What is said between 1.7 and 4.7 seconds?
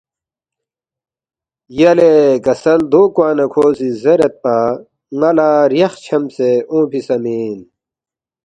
یلے کسل دو کوا نہ کھو سی زیریدپا،